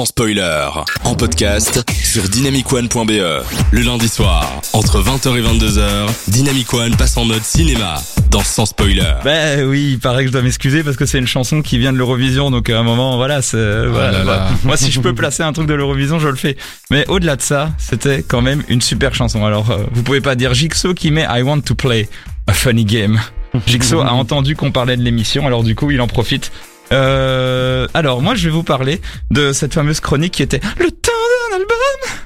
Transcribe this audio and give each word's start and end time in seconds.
sans 0.00 0.06
spoiler, 0.06 0.66
en 1.04 1.14
podcast 1.14 1.84
sur 2.02 2.22
dynamicone.be. 2.22 3.44
Le 3.70 3.80
lundi 3.82 4.08
soir, 4.08 4.50
entre 4.72 5.02
20h 5.02 5.36
et 5.36 5.42
22h, 5.42 6.08
Dynamic 6.28 6.72
One 6.72 6.96
passe 6.96 7.18
en 7.18 7.26
mode 7.26 7.42
cinéma 7.42 8.00
dans 8.30 8.40
Sans 8.40 8.64
spoiler. 8.64 9.12
Ben 9.24 9.66
oui, 9.66 9.90
il 9.92 9.98
paraît 9.98 10.22
que 10.22 10.28
je 10.28 10.32
dois 10.32 10.40
m'excuser 10.40 10.82
parce 10.82 10.96
que 10.96 11.04
c'est 11.04 11.18
une 11.18 11.26
chanson 11.26 11.60
qui 11.60 11.76
vient 11.76 11.92
de 11.92 11.98
l'Eurovision, 11.98 12.50
donc 12.50 12.70
à 12.70 12.78
un 12.78 12.82
moment, 12.82 13.18
voilà, 13.18 13.42
c'est, 13.42 13.58
voilà, 13.58 14.10
là 14.10 14.18
là. 14.18 14.24
voilà. 14.24 14.50
moi 14.64 14.78
si 14.78 14.90
je 14.90 15.00
peux 15.00 15.14
placer 15.14 15.42
un 15.42 15.52
truc 15.52 15.66
de 15.66 15.74
l'Eurovision, 15.74 16.18
je 16.18 16.28
le 16.28 16.36
fais. 16.36 16.56
Mais 16.90 17.06
au-delà 17.08 17.36
de 17.36 17.42
ça, 17.42 17.70
c'était 17.76 18.22
quand 18.22 18.40
même 18.40 18.62
une 18.68 18.80
super 18.80 19.14
chanson. 19.14 19.44
Alors, 19.44 19.70
euh, 19.70 19.84
vous 19.92 20.02
pouvez 20.02 20.22
pas 20.22 20.34
dire 20.34 20.54
Jigsaw 20.54 20.94
qui 20.94 21.10
met 21.10 21.26
I 21.28 21.42
want 21.42 21.60
to 21.60 21.74
play 21.74 22.08
a 22.46 22.54
funny 22.54 22.86
game. 22.86 23.20
Jigsaw 23.66 24.00
a 24.00 24.12
entendu 24.12 24.56
qu'on 24.56 24.72
parlait 24.72 24.96
de 24.96 25.02
l'émission, 25.02 25.46
alors 25.46 25.62
du 25.62 25.74
coup, 25.74 25.90
il 25.90 26.00
en 26.00 26.06
profite. 26.06 26.50
Euh, 26.92 27.86
alors, 27.94 28.20
moi, 28.22 28.34
je 28.34 28.44
vais 28.44 28.50
vous 28.50 28.62
parler 28.62 29.00
de 29.30 29.52
cette 29.52 29.74
fameuse 29.74 30.00
chronique 30.00 30.32
qui 30.34 30.42
était 30.42 30.60
le 30.78 30.90
temps 30.90 31.12
d'un 31.50 31.56
album. 31.56 32.18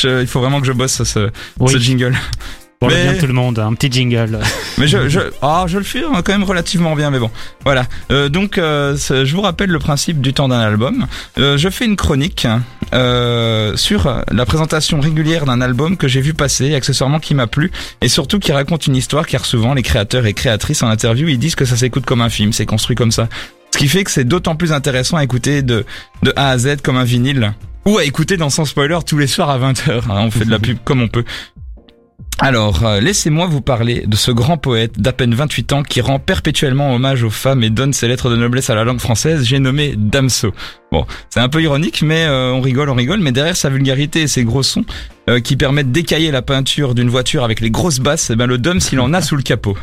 Je- 0.00 0.20
il 0.20 0.26
faut 0.26 0.40
vraiment 0.40 0.60
que 0.60 0.66
je 0.66 0.72
bosse 0.72 1.02
ce, 1.02 1.30
ce 1.68 1.78
jingle. 1.78 2.16
Pour 2.80 2.88
le 2.90 2.96
bien 2.96 3.12
de 3.14 3.20
tout 3.20 3.26
le 3.28 3.32
monde, 3.32 3.60
un 3.60 3.72
petit 3.74 3.92
jingle. 3.92 4.40
Mais 4.78 4.88
je, 4.88 5.08
je, 5.08 5.20
ah, 5.40 5.66
je 5.68 5.78
le 5.78 5.84
fais 5.84 6.02
hein, 6.02 6.20
quand 6.24 6.32
même 6.32 6.42
relativement 6.42 6.96
bien, 6.96 7.10
mais 7.12 7.20
bon, 7.20 7.30
voilà. 7.64 7.86
Euh, 8.10 8.28
donc, 8.28 8.58
euh, 8.58 8.96
je 8.96 9.32
vous 9.36 9.40
rappelle 9.42 9.70
le 9.70 9.78
principe 9.78 10.20
du 10.20 10.32
temps 10.34 10.48
d'un 10.48 10.58
album. 10.58 11.06
Euh, 11.38 11.56
je 11.56 11.68
fais 11.68 11.84
une 11.84 11.94
chronique 11.94 12.48
euh, 12.92 13.76
sur 13.76 14.12
la 14.32 14.46
présentation 14.46 14.98
régulière 14.98 15.44
d'un 15.44 15.60
album 15.60 15.96
que 15.96 16.08
j'ai 16.08 16.20
vu 16.20 16.34
passer, 16.34 16.74
accessoirement 16.74 17.20
qui 17.20 17.36
m'a 17.36 17.46
plu, 17.46 17.70
et 18.00 18.08
surtout 18.08 18.40
qui 18.40 18.50
raconte 18.50 18.88
une 18.88 18.96
histoire, 18.96 19.26
car 19.28 19.44
souvent 19.46 19.74
les 19.74 19.82
créateurs 19.82 20.26
et 20.26 20.34
créatrices 20.34 20.82
en 20.82 20.88
interview 20.88 21.28
ils 21.28 21.38
disent 21.38 21.54
que 21.54 21.64
ça 21.64 21.76
s'écoute 21.76 22.04
comme 22.04 22.20
un 22.20 22.30
film, 22.30 22.52
c'est 22.52 22.66
construit 22.66 22.96
comme 22.96 23.12
ça. 23.12 23.28
Ce 23.72 23.78
qui 23.78 23.88
fait 23.88 24.04
que 24.04 24.10
c'est 24.10 24.24
d'autant 24.24 24.54
plus 24.54 24.72
intéressant 24.72 25.16
à 25.16 25.24
écouter 25.24 25.62
de, 25.62 25.84
de 26.22 26.32
A 26.36 26.50
à 26.50 26.58
Z 26.58 26.76
comme 26.82 26.96
un 26.96 27.04
vinyle. 27.04 27.54
Ou 27.84 27.98
à 27.98 28.04
écouter 28.04 28.36
dans 28.36 28.50
Sans 28.50 28.64
Spoiler 28.64 28.98
tous 29.04 29.18
les 29.18 29.26
soirs 29.26 29.50
à 29.50 29.58
20h. 29.58 30.02
on 30.08 30.30
fait 30.30 30.44
de 30.44 30.50
la 30.50 30.58
pub 30.58 30.78
comme 30.84 31.02
on 31.02 31.08
peut. 31.08 31.24
Alors, 32.38 32.84
euh, 32.84 33.00
laissez-moi 33.00 33.46
vous 33.46 33.60
parler 33.60 34.04
de 34.06 34.16
ce 34.16 34.32
grand 34.32 34.56
poète 34.56 35.00
d'à 35.00 35.12
peine 35.12 35.32
28 35.32 35.72
ans 35.74 35.82
qui 35.84 36.00
rend 36.00 36.18
perpétuellement 36.18 36.92
hommage 36.92 37.22
aux 37.22 37.30
femmes 37.30 37.62
et 37.62 37.70
donne 37.70 37.92
ses 37.92 38.08
lettres 38.08 38.30
de 38.30 38.36
noblesse 38.36 38.68
à 38.68 38.74
la 38.74 38.82
langue 38.82 38.98
française, 38.98 39.44
j'ai 39.44 39.60
nommé 39.60 39.94
Damso. 39.96 40.52
Bon, 40.90 41.06
c'est 41.30 41.38
un 41.38 41.48
peu 41.48 41.62
ironique, 41.62 42.02
mais 42.02 42.24
euh, 42.24 42.52
on 42.52 42.60
rigole, 42.60 42.90
on 42.90 42.94
rigole, 42.94 43.20
mais 43.20 43.30
derrière 43.30 43.56
sa 43.56 43.70
vulgarité 43.70 44.22
et 44.22 44.26
ses 44.26 44.42
gros 44.42 44.64
sons 44.64 44.84
euh, 45.30 45.38
qui 45.38 45.56
permettent 45.56 45.92
d'écailler 45.92 46.32
la 46.32 46.42
peinture 46.42 46.96
d'une 46.96 47.10
voiture 47.10 47.44
avec 47.44 47.60
les 47.60 47.70
grosses 47.70 48.00
basses, 48.00 48.30
eh 48.30 48.36
ben 48.36 48.46
le 48.46 48.58
Dum 48.58 48.80
s'il 48.80 48.98
en 48.98 49.12
a 49.14 49.22
sous 49.22 49.36
le 49.36 49.42
capot. 49.42 49.76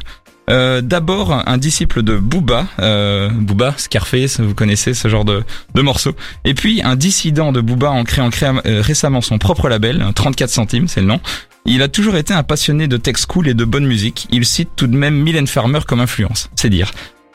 Euh, 0.49 0.81
D'abord, 0.81 1.43
un 1.47 1.57
disciple 1.57 2.01
de 2.01 2.17
Booba, 2.17 2.65
euh, 2.79 3.29
Booba, 3.31 3.73
Scarface, 3.77 4.39
vous 4.39 4.53
connaissez 4.55 4.93
ce 4.93 5.07
genre 5.07 5.25
de, 5.25 5.43
de 5.75 5.81
morceaux. 5.81 6.15
Et 6.45 6.53
puis, 6.53 6.81
un 6.83 6.95
dissident 6.95 7.51
de 7.51 7.61
Booba 7.61 7.91
en 7.91 8.03
créant 8.03 8.29
créa- 8.29 8.61
euh, 8.65 8.81
récemment 8.81 9.21
son 9.21 9.37
propre 9.37 9.69
label, 9.69 10.03
34 10.15 10.49
centimes, 10.49 10.87
c'est 10.87 11.01
le 11.01 11.07
nom. 11.07 11.19
Il 11.65 11.81
a 11.83 11.87
toujours 11.87 12.15
été 12.15 12.33
un 12.33 12.41
passionné 12.43 12.87
de 12.87 12.97
texte 12.97 13.27
cool 13.27 13.47
et 13.47 13.53
de 13.53 13.63
bonne 13.65 13.85
musique. 13.85 14.27
Il 14.31 14.45
cite 14.45 14.69
tout 14.75 14.87
de 14.87 14.95
même 14.95 15.15
Mylène 15.15 15.45
Farmer 15.47 15.79
comme 15.87 15.99
influence, 15.99 16.49
c'est 16.55 16.69
dire. 16.69 16.91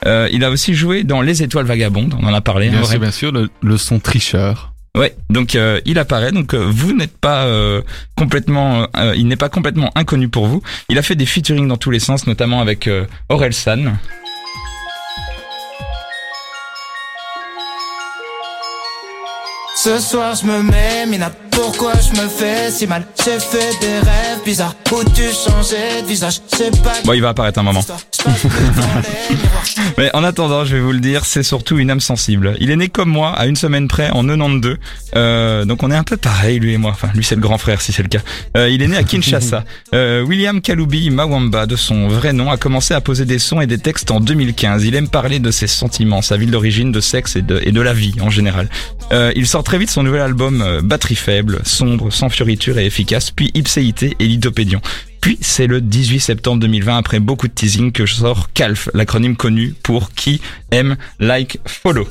Euh, 0.06 0.28
il 0.32 0.42
a 0.44 0.50
aussi 0.50 0.74
joué 0.74 1.04
dans 1.04 1.22
Les 1.22 1.42
Étoiles 1.42 1.66
Vagabondes, 1.66 2.14
on 2.20 2.26
en 2.26 2.34
a 2.34 2.40
parlé. 2.40 2.68
Bien 2.68 2.80
sûr, 2.90 3.00
bien 3.00 3.10
sûr, 3.12 3.32
le, 3.32 3.48
le 3.62 3.76
son 3.78 4.00
tricheur. 4.00 4.73
Ouais, 4.96 5.16
donc 5.28 5.56
euh, 5.56 5.80
il 5.86 5.98
apparaît. 5.98 6.30
Donc 6.30 6.54
euh, 6.54 6.66
vous 6.70 6.92
n'êtes 6.92 7.16
pas 7.18 7.46
euh, 7.46 7.82
complètement, 8.16 8.86
euh, 8.96 9.14
il 9.16 9.26
n'est 9.26 9.36
pas 9.36 9.48
complètement 9.48 9.90
inconnu 9.96 10.28
pour 10.28 10.46
vous. 10.46 10.62
Il 10.88 10.98
a 10.98 11.02
fait 11.02 11.16
des 11.16 11.26
featuring 11.26 11.66
dans 11.66 11.76
tous 11.76 11.90
les 11.90 11.98
sens, 11.98 12.26
notamment 12.26 12.60
avec 12.60 12.86
euh, 12.86 13.06
Aurel 13.28 13.52
San. 13.52 13.98
Pourquoi 21.76 22.00
je 22.00 22.20
me 22.20 22.28
fais 22.28 22.70
si 22.70 22.86
mal? 22.86 23.04
J'ai 23.24 23.38
fait 23.40 23.78
des 23.80 23.98
rêves 23.98 24.44
bizarres 24.44 24.76
où 24.92 25.02
tu 25.10 25.22
changeais 25.22 26.02
de 26.02 26.06
visage? 26.06 26.40
C'est 26.46 26.70
pas 26.82 26.92
Bon, 27.04 27.12
il 27.12 27.20
va 27.20 27.30
apparaître 27.30 27.58
un 27.58 27.62
moment. 27.62 27.84
Mais 29.98 30.10
en 30.14 30.24
attendant, 30.24 30.64
je 30.64 30.76
vais 30.76 30.82
vous 30.82 30.92
le 30.92 31.00
dire, 31.00 31.24
c'est 31.24 31.42
surtout 31.42 31.78
une 31.78 31.90
âme 31.90 32.00
sensible. 32.00 32.54
Il 32.60 32.70
est 32.70 32.76
né 32.76 32.88
comme 32.88 33.08
moi, 33.08 33.30
à 33.32 33.46
une 33.46 33.56
semaine 33.56 33.88
près, 33.88 34.10
en 34.10 34.24
92. 34.24 34.76
Euh, 35.16 35.64
donc 35.64 35.82
on 35.82 35.90
est 35.90 35.96
un 35.96 36.04
peu 36.04 36.16
pareil, 36.16 36.58
lui 36.58 36.74
et 36.74 36.78
moi. 36.78 36.92
Enfin, 36.92 37.08
lui 37.14 37.24
c'est 37.24 37.34
le 37.34 37.40
grand 37.40 37.58
frère, 37.58 37.80
si 37.80 37.92
c'est 37.92 38.02
le 38.02 38.08
cas. 38.08 38.20
Euh, 38.56 38.68
il 38.70 38.82
est 38.82 38.88
né 38.88 38.96
à 38.96 39.02
Kinshasa. 39.02 39.64
Euh, 39.92 40.22
William 40.22 40.60
Kaloubi 40.60 41.10
Mawamba, 41.10 41.66
de 41.66 41.76
son 41.76 42.08
vrai 42.08 42.32
nom, 42.32 42.50
a 42.50 42.56
commencé 42.56 42.94
à 42.94 43.00
poser 43.00 43.24
des 43.24 43.38
sons 43.38 43.60
et 43.60 43.66
des 43.66 43.78
textes 43.78 44.10
en 44.10 44.18
2015. 44.18 44.84
Il 44.84 44.94
aime 44.96 45.08
parler 45.08 45.38
de 45.38 45.50
ses 45.50 45.68
sentiments, 45.68 46.20
sa 46.20 46.36
ville 46.36 46.50
d'origine, 46.50 46.90
de 46.90 47.00
sexe 47.00 47.36
et 47.36 47.42
de, 47.42 47.60
et 47.62 47.70
de 47.70 47.80
la 47.80 47.92
vie 47.92 48.14
en 48.20 48.30
général. 48.30 48.68
Euh, 49.12 49.32
il 49.36 49.46
sort 49.46 49.62
très 49.62 49.78
vite 49.78 49.90
son 49.90 50.02
nouvel 50.02 50.22
album 50.22 50.62
euh, 50.62 50.80
Batterie 50.82 51.14
faible, 51.14 51.60
sombre, 51.64 52.12
sans 52.12 52.28
fioriture 52.28 52.78
et 52.78 52.86
efficace, 52.86 53.30
puis 53.30 53.50
Ipséité 53.54 54.16
et 54.18 54.26
Lithopédion. 54.26 54.80
Puis 55.20 55.38
c'est 55.40 55.66
le 55.66 55.80
18 55.80 56.20
septembre 56.20 56.60
2020, 56.60 56.98
après 56.98 57.18
beaucoup 57.18 57.48
de 57.48 57.52
teasing, 57.52 57.92
que 57.92 58.06
je 58.06 58.14
sors 58.14 58.52
CALF, 58.52 58.90
l'acronyme 58.94 59.36
connu 59.36 59.74
pour 59.82 60.12
Qui 60.12 60.40
aime, 60.70 60.96
like, 61.18 61.58
follow. 61.66 62.06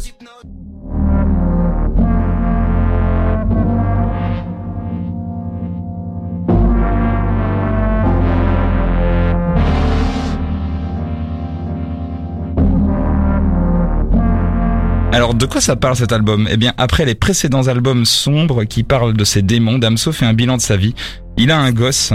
Alors 15.14 15.36
de 15.36 15.46
quoi 15.46 15.62
ça 15.62 15.76
parle 15.76 15.96
cet 15.96 16.12
album? 16.12 16.48
Eh 16.50 16.58
bien 16.58 16.74
après 16.80 17.06
les 17.06 17.14
précédents 17.14 17.68
albums 17.68 18.04
sombres 18.04 18.64
qui 18.64 18.82
parlent 18.82 19.14
de 19.14 19.24
ses 19.24 19.44
démons, 19.44 19.78
Damso 19.78 20.12
fait 20.12 20.26
un 20.26 20.34
bilan 20.34 20.58
de 20.58 20.62
sa 20.64 20.76
vie. 20.76 20.96
Il 21.38 21.52
a 21.52 21.60
un 21.60 21.72
gosse 21.72 22.14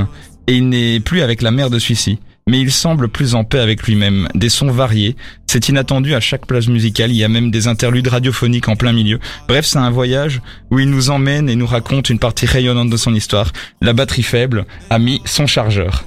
et 0.48 0.56
il 0.56 0.68
n'est 0.68 0.98
plus 0.98 1.22
avec 1.22 1.40
la 1.40 1.52
mère 1.52 1.70
de 1.70 1.78
celui-ci. 1.78 2.18
Mais 2.48 2.58
il 2.60 2.72
semble 2.72 3.08
plus 3.08 3.36
en 3.36 3.44
paix 3.44 3.60
avec 3.60 3.84
lui-même. 3.84 4.26
Des 4.34 4.48
sons 4.48 4.72
variés. 4.72 5.14
C'est 5.46 5.68
inattendu 5.68 6.12
à 6.16 6.20
chaque 6.20 6.46
plage 6.46 6.68
musicale. 6.68 7.12
Il 7.12 7.16
y 7.18 7.22
a 7.22 7.28
même 7.28 7.52
des 7.52 7.68
interludes 7.68 8.08
radiophoniques 8.08 8.68
en 8.68 8.74
plein 8.74 8.92
milieu. 8.92 9.20
Bref, 9.46 9.64
c'est 9.64 9.78
un 9.78 9.90
voyage 9.90 10.42
où 10.72 10.80
il 10.80 10.90
nous 10.90 11.10
emmène 11.10 11.48
et 11.48 11.54
nous 11.54 11.66
raconte 11.66 12.10
une 12.10 12.18
partie 12.18 12.46
rayonnante 12.46 12.90
de 12.90 12.96
son 12.96 13.14
histoire. 13.14 13.52
La 13.80 13.92
batterie 13.92 14.24
faible 14.24 14.66
a 14.90 14.98
mis 14.98 15.22
son 15.24 15.46
chargeur. 15.46 16.04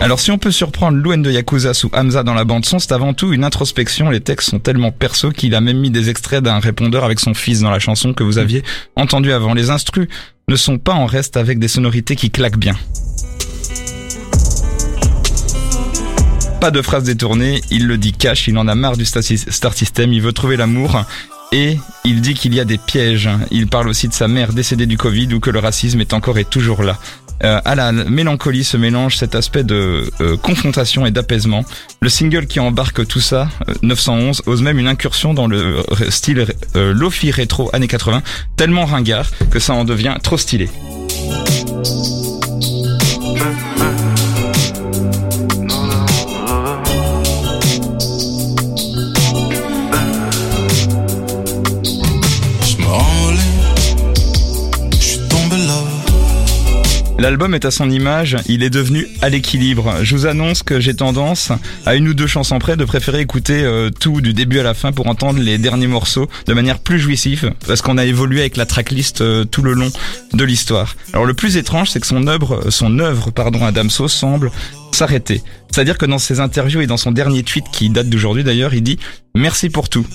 Alors 0.00 0.18
si 0.18 0.30
on 0.30 0.38
peut 0.38 0.50
surprendre 0.50 0.96
Louen 0.96 1.18
de 1.18 1.30
Yakuza 1.30 1.74
sous 1.74 1.90
Hamza 1.92 2.22
dans 2.22 2.32
la 2.32 2.44
bande 2.44 2.64
son, 2.64 2.78
c'est 2.78 2.92
avant 2.92 3.12
tout 3.12 3.32
une 3.34 3.44
introspection. 3.44 4.08
Les 4.08 4.20
textes 4.20 4.48
sont 4.50 4.58
tellement 4.58 4.92
perso 4.92 5.30
qu'il 5.30 5.54
a 5.54 5.60
même 5.60 5.78
mis 5.78 5.90
des 5.90 6.08
extraits 6.08 6.42
d'un 6.42 6.58
répondeur 6.58 7.04
avec 7.04 7.20
son 7.20 7.34
fils 7.34 7.60
dans 7.60 7.70
la 7.70 7.78
chanson 7.78 8.14
que 8.14 8.22
vous 8.24 8.38
aviez 8.38 8.62
entendu 8.96 9.30
avant. 9.32 9.52
Les 9.52 9.68
instrus 9.70 10.08
ne 10.48 10.56
sont 10.56 10.78
pas 10.78 10.94
en 10.94 11.04
reste 11.06 11.36
avec 11.36 11.58
des 11.58 11.68
sonorités 11.68 12.16
qui 12.16 12.30
claquent 12.30 12.58
bien. 12.58 12.74
Pas 16.62 16.70
de 16.70 16.82
phrases 16.82 17.04
détournées, 17.04 17.60
il 17.70 17.86
le 17.86 17.96
dit 17.98 18.12
cash, 18.12 18.48
il 18.48 18.56
en 18.58 18.68
a 18.68 18.74
marre 18.74 18.96
du 18.96 19.04
sta- 19.04 19.50
Star 19.50 19.72
System, 19.74 20.12
il 20.12 20.20
veut 20.22 20.32
trouver 20.32 20.56
l'amour. 20.56 21.04
Et 21.52 21.78
il 22.04 22.20
dit 22.20 22.34
qu'il 22.34 22.54
y 22.54 22.60
a 22.60 22.64
des 22.64 22.78
pièges. 22.78 23.28
Il 23.50 23.66
parle 23.66 23.88
aussi 23.88 24.08
de 24.08 24.12
sa 24.14 24.28
mère 24.28 24.52
décédée 24.52 24.86
du 24.86 24.96
Covid 24.96 25.34
ou 25.34 25.40
que 25.40 25.50
le 25.50 25.58
racisme 25.58 26.00
est 26.00 26.12
encore 26.14 26.38
et 26.38 26.44
toujours 26.44 26.82
là. 26.84 26.96
Euh, 27.42 27.60
à 27.64 27.74
la 27.74 27.92
mélancolie 27.92 28.64
se 28.64 28.76
mélange 28.76 29.16
cet 29.16 29.34
aspect 29.34 29.64
de 29.64 30.10
euh, 30.20 30.36
confrontation 30.36 31.06
et 31.06 31.10
d'apaisement. 31.10 31.64
Le 32.00 32.08
single 32.08 32.46
qui 32.46 32.60
embarque 32.60 33.06
tout 33.06 33.20
ça, 33.20 33.48
euh, 33.68 33.74
911, 33.82 34.42
ose 34.46 34.62
même 34.62 34.78
une 34.78 34.88
incursion 34.88 35.34
dans 35.34 35.46
le 35.46 35.78
euh, 35.78 36.10
style 36.10 36.46
euh, 36.76 36.92
lofi 36.92 37.30
rétro 37.30 37.70
années 37.72 37.88
80, 37.88 38.22
tellement 38.56 38.84
ringard 38.84 39.30
que 39.50 39.58
ça 39.58 39.74
en 39.74 39.84
devient 39.84 40.16
trop 40.22 40.36
stylé. 40.36 40.68
L'album 57.20 57.52
est 57.52 57.66
à 57.66 57.70
son 57.70 57.90
image, 57.90 58.38
il 58.46 58.62
est 58.62 58.70
devenu 58.70 59.06
à 59.20 59.28
l'équilibre. 59.28 59.96
Je 60.02 60.16
vous 60.16 60.24
annonce 60.24 60.62
que 60.62 60.80
j'ai 60.80 60.94
tendance, 60.94 61.52
à 61.84 61.94
une 61.94 62.08
ou 62.08 62.14
deux 62.14 62.26
chansons 62.26 62.58
près, 62.58 62.78
de 62.78 62.84
préférer 62.86 63.20
écouter 63.20 63.62
euh, 63.62 63.90
tout 63.90 64.22
du 64.22 64.32
début 64.32 64.58
à 64.58 64.62
la 64.62 64.72
fin 64.72 64.90
pour 64.90 65.06
entendre 65.06 65.38
les 65.38 65.58
derniers 65.58 65.86
morceaux 65.86 66.30
de 66.46 66.54
manière 66.54 66.78
plus 66.78 66.98
jouissive, 66.98 67.52
parce 67.66 67.82
qu'on 67.82 67.98
a 67.98 68.06
évolué 68.06 68.40
avec 68.40 68.56
la 68.56 68.64
tracklist 68.64 69.20
euh, 69.20 69.44
tout 69.44 69.60
le 69.60 69.74
long 69.74 69.90
de 70.32 70.44
l'histoire. 70.44 70.96
Alors 71.12 71.26
le 71.26 71.34
plus 71.34 71.58
étrange, 71.58 71.90
c'est 71.90 72.00
que 72.00 72.06
son 72.06 72.26
œuvre, 72.26 72.70
son 72.70 72.98
œuvre, 73.00 73.30
pardon, 73.30 73.66
à 73.66 73.70
Damso 73.70 74.08
semble 74.08 74.50
s'arrêter. 74.92 75.42
C'est-à-dire 75.70 75.98
que 75.98 76.06
dans 76.06 76.18
ses 76.18 76.40
interviews 76.40 76.80
et 76.80 76.86
dans 76.86 76.96
son 76.96 77.12
dernier 77.12 77.42
tweet 77.42 77.66
qui 77.70 77.90
date 77.90 78.08
d'aujourd'hui 78.08 78.44
d'ailleurs, 78.44 78.72
il 78.72 78.82
dit 78.82 78.98
merci 79.34 79.68
pour 79.68 79.90
tout. 79.90 80.06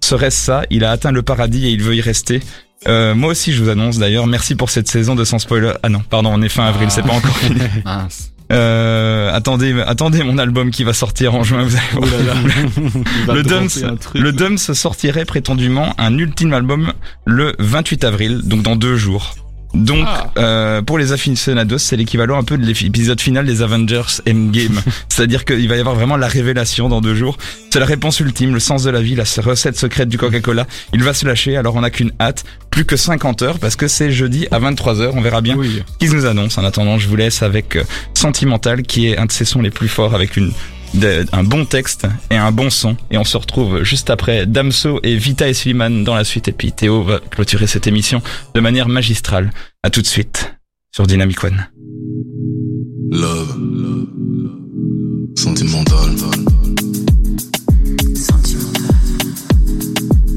Serait-ce 0.00 0.40
ça 0.40 0.62
Il 0.70 0.84
a 0.84 0.92
atteint 0.92 1.10
le 1.10 1.22
paradis 1.22 1.66
et 1.66 1.70
il 1.70 1.82
veut 1.82 1.96
y 1.96 2.00
rester. 2.00 2.40
Euh, 2.88 3.14
moi 3.14 3.30
aussi, 3.30 3.52
je 3.52 3.62
vous 3.62 3.68
annonce 3.68 3.98
d'ailleurs, 3.98 4.26
merci 4.26 4.54
pour 4.54 4.70
cette 4.70 4.88
saison 4.88 5.14
de 5.14 5.24
Sans 5.24 5.38
Spoiler. 5.38 5.72
Ah 5.82 5.88
non, 5.88 6.00
pardon, 6.08 6.30
on 6.32 6.42
est 6.42 6.48
fin 6.48 6.64
avril, 6.64 6.90
c'est 6.90 7.02
pas 7.02 7.12
encore 7.12 7.36
fini. 7.36 7.60
Mince. 7.84 8.32
Euh, 8.50 9.32
attendez, 9.32 9.74
attendez 9.86 10.22
mon 10.22 10.36
album 10.36 10.70
qui 10.70 10.84
va 10.84 10.92
sortir 10.92 11.34
en 11.34 11.42
juin. 11.42 11.62
Vous 11.62 11.76
allez 11.76 12.24
voir. 12.24 13.34
Le 13.34 13.42
Dums, 13.42 13.68
le 14.14 14.32
Dums 14.32 14.58
sortirait 14.58 15.24
prétendument 15.24 15.94
un 15.96 16.18
ultime 16.18 16.52
album 16.52 16.92
le 17.24 17.54
28 17.58 18.04
avril, 18.04 18.40
donc 18.44 18.62
dans 18.62 18.76
deux 18.76 18.96
jours. 18.96 19.34
Donc, 19.74 20.04
Ah. 20.06 20.30
euh, 20.38 20.82
pour 20.82 20.98
les 20.98 21.12
aficionados, 21.12 21.78
c'est 21.78 21.96
l'équivalent 21.96 22.38
un 22.38 22.42
peu 22.44 22.58
de 22.58 22.64
l'épisode 22.64 23.20
final 23.20 23.46
des 23.46 23.62
Avengers 23.62 24.02
Endgame. 24.28 24.80
C'est-à-dire 25.08 25.44
qu'il 25.44 25.66
va 25.68 25.76
y 25.76 25.80
avoir 25.80 25.94
vraiment 25.94 26.16
la 26.16 26.28
révélation 26.28 26.88
dans 26.90 27.00
deux 27.00 27.14
jours. 27.14 27.38
C'est 27.70 27.80
la 27.80 27.86
réponse 27.86 28.20
ultime, 28.20 28.52
le 28.52 28.60
sens 28.60 28.82
de 28.82 28.90
la 28.90 29.00
vie, 29.00 29.14
la 29.14 29.24
recette 29.42 29.78
secrète 29.78 30.08
du 30.10 30.18
Coca-Cola. 30.18 30.66
Il 30.92 31.02
va 31.02 31.14
se 31.14 31.26
lâcher, 31.26 31.56
alors 31.56 31.74
on 31.74 31.80
n'a 31.80 31.90
qu'une 31.90 32.12
hâte. 32.20 32.44
Plus 32.70 32.84
que 32.84 32.96
50 32.96 33.42
heures, 33.42 33.58
parce 33.58 33.76
que 33.76 33.88
c'est 33.88 34.10
jeudi 34.12 34.46
à 34.50 34.58
23h. 34.58 35.10
On 35.14 35.20
verra 35.20 35.40
bien 35.40 35.56
Oui. 35.56 35.82
qui 35.98 36.08
nous 36.08 36.26
annonce. 36.26 36.58
En 36.58 36.64
attendant, 36.64 36.98
je 36.98 37.08
vous 37.08 37.16
laisse 37.16 37.42
avec 37.42 37.76
euh, 37.76 37.84
Sentimental, 38.14 38.82
qui 38.82 39.08
est 39.08 39.18
un 39.18 39.26
de 39.26 39.32
ses 39.32 39.44
sons 39.44 39.60
les 39.62 39.70
plus 39.70 39.88
forts, 39.88 40.14
avec 40.14 40.36
une 40.36 40.52
de- 40.94 41.24
un 41.32 41.44
bon 41.44 41.64
texte 41.64 42.06
et 42.30 42.36
un 42.36 42.52
bon 42.52 42.70
son. 42.70 42.96
Et 43.10 43.18
on 43.18 43.24
se 43.24 43.36
retrouve 43.36 43.82
juste 43.82 44.10
après 44.10 44.46
Damso 44.46 45.00
et 45.02 45.16
Vita 45.16 45.48
et 45.48 45.54
Suleiman 45.54 46.04
dans 46.04 46.14
la 46.14 46.24
suite. 46.24 46.48
Et 46.48 46.52
puis 46.52 46.72
Théo 46.72 47.02
va 47.02 47.18
clôturer 47.18 47.66
cette 47.66 47.86
émission 47.86 48.22
de 48.54 48.60
manière 48.60 48.88
magistrale. 48.88 49.50
À 49.82 49.90
tout 49.90 50.02
de 50.02 50.06
suite 50.06 50.54
sur 50.94 51.06
Dynamic 51.06 51.42
One. 51.44 51.66
Love. 53.10 53.56
Sentimental. 55.36 56.10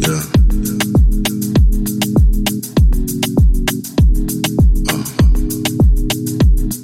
Yeah. 0.02 0.22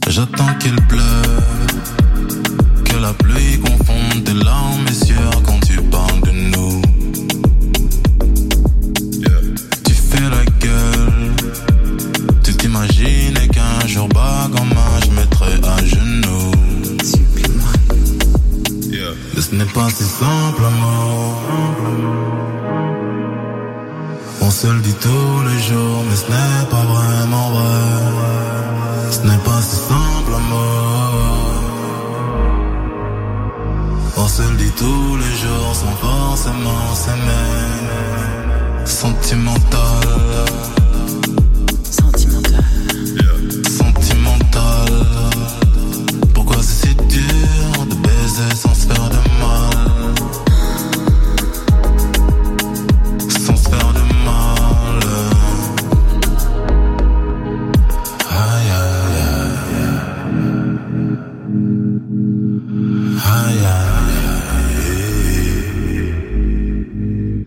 J'attends 0.07 0.53
qu'il 0.59 0.75
pleuve, 0.87 1.67
la 3.01 3.13
pluie 3.13 3.59
confonde 3.59 4.23
tes 4.23 4.33
larmes 4.33 4.85
et 4.87 5.05
sueur 5.05 5.31
quand 5.45 5.59
tu 5.65 5.75
parles 5.95 6.21
de 6.21 6.31
nous. 6.53 6.81
Tu 9.85 9.93
fais 9.93 10.29
la 10.35 10.43
gueule, 10.63 11.31
tu 12.43 12.53
t'imaginais 12.55 13.47
qu'un 13.47 13.87
jour 13.87 14.07
bas 14.09 14.49
en 14.59 14.65
main 14.65 14.95
je 15.03 15.11
mettrais 15.19 15.59
à 15.67 15.77
genoux. 15.83 16.51
Mais 19.33 19.41
ce 19.41 19.55
n'est 19.55 19.73
pas 19.77 19.89
si 19.89 20.03
simple, 20.03 20.63
amour. 20.71 21.41
On 24.41 24.51
se 24.51 24.67
le 24.67 24.79
dit 24.81 24.97
tous 25.01 25.37
les 25.49 25.59
jours, 25.69 26.03
mais 26.07 26.15
ce 26.15 26.27
n'est 26.31 26.65
pas 26.69 26.83
vraiment 26.93 27.40
forcément. 36.41 36.95
Sentimental. 36.95 37.35
Sentimental. 38.85 40.20